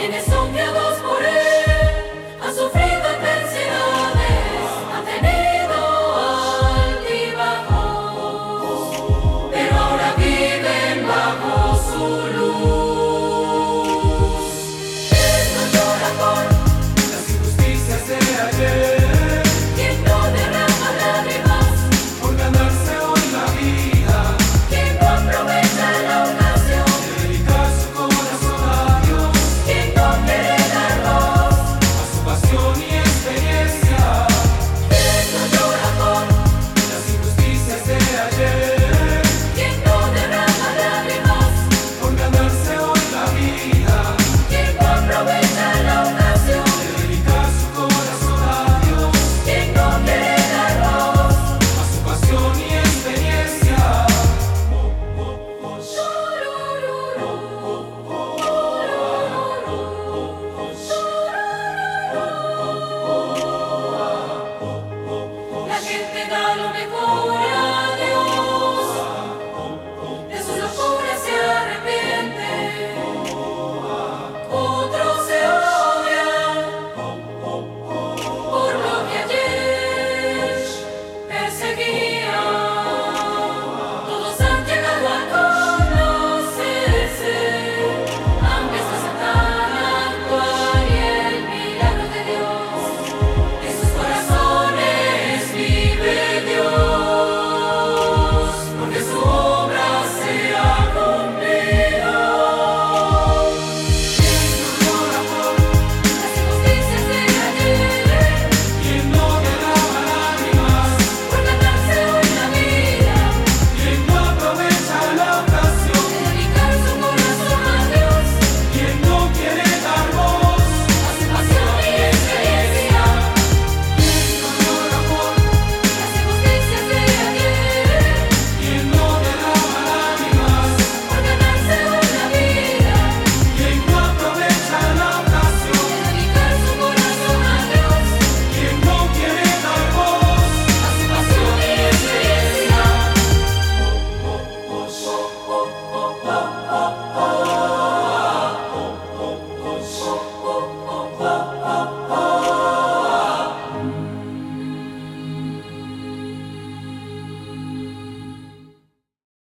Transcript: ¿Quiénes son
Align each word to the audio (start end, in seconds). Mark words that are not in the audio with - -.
¿Quiénes 0.00 0.24
son 0.24 0.50